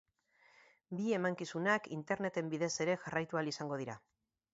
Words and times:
Bi 1.01 1.11
emankizunak 1.17 1.89
internet 1.97 2.39
bidez 2.55 2.71
ere 2.87 2.97
jarraitu 3.05 3.41
ahal 3.41 3.53
izango 3.53 3.79
dira. 3.83 3.99